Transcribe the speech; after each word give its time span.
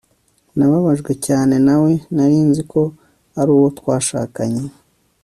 Nababajwe 0.57 1.11
cyane 1.25 1.55
na 1.65 1.75
we 1.81 1.91
Nari 2.15 2.37
nzi 2.49 2.61
ko 2.71 2.81
ari 3.39 3.49
uwo 3.57 3.67
twashakanye 3.77 4.63